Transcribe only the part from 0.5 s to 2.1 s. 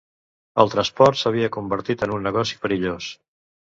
El transport s'havia convertit